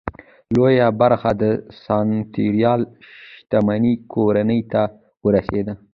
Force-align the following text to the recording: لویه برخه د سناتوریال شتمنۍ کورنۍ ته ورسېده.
لویه 0.53 0.87
برخه 1.01 1.31
د 1.41 1.43
سناتوریال 1.83 2.81
شتمنۍ 3.35 3.95
کورنۍ 4.13 4.61
ته 4.71 4.81
ورسېده. 5.25 5.73